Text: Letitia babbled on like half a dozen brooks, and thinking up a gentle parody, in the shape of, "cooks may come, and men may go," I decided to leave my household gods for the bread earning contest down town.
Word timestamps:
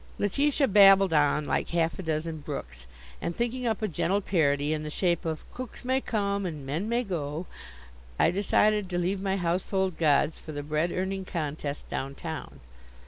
Letitia 0.17 0.67
babbled 0.67 1.13
on 1.13 1.45
like 1.45 1.69
half 1.69 1.99
a 1.99 2.01
dozen 2.01 2.39
brooks, 2.39 2.87
and 3.21 3.35
thinking 3.35 3.67
up 3.67 3.83
a 3.83 3.87
gentle 3.87 4.19
parody, 4.19 4.73
in 4.73 4.81
the 4.81 4.89
shape 4.89 5.25
of, 5.25 5.43
"cooks 5.53 5.85
may 5.85 6.01
come, 6.01 6.43
and 6.43 6.65
men 6.65 6.89
may 6.89 7.03
go," 7.03 7.45
I 8.19 8.31
decided 8.31 8.89
to 8.89 8.97
leave 8.97 9.21
my 9.21 9.37
household 9.37 9.99
gods 9.99 10.39
for 10.39 10.53
the 10.53 10.63
bread 10.63 10.91
earning 10.91 11.23
contest 11.23 11.87
down 11.91 12.15
town. 12.15 12.61